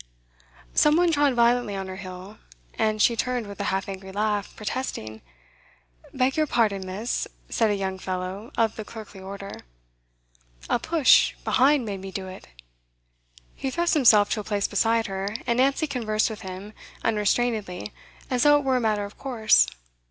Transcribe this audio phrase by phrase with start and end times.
[0.73, 2.39] Some one trod violently on her heel,
[2.73, 5.21] and she turned with a half angry laugh, protesting.
[6.11, 9.57] 'Beg your pardon, miss,' said a young fellow of the clerkly order.
[10.71, 12.47] 'A push be'ind made me do it.'
[13.53, 16.73] He thrust himself to a place beside her, and Nancy conversed with him
[17.03, 17.93] unrestrainedly,
[18.31, 19.67] as though it were a matter of course.